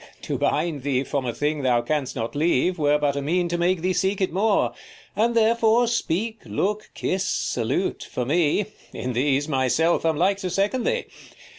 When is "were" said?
2.79-2.97